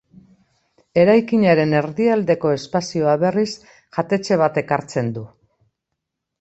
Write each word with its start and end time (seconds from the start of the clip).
Eraikinaren 1.01 1.75
erdialdeko 1.81 2.55
espazioa, 2.61 3.15
berriz, 3.27 3.47
jatetxe 4.01 4.41
batek 4.47 4.77
hartzen 4.79 5.17
du. 5.21 5.29